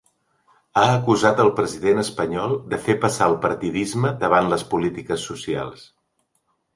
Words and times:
Ha 0.79 0.85
acusat 0.93 1.41
el 1.43 1.49
president 1.59 2.01
espanyol 2.03 2.55
de 2.71 2.79
fer 2.87 2.95
passar 3.03 3.27
el 3.33 3.37
partidisme 3.43 4.15
davant 4.25 4.49
les 4.55 4.65
polítiques 4.73 5.27
socials. 5.33 5.85